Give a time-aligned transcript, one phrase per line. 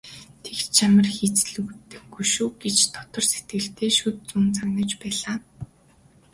[0.43, 2.49] "Тэгж ч амар хийцлүүлэхгүй шүү"
[2.93, 5.37] дотор сэтгэлдээ шүд зуун занаж байлаа.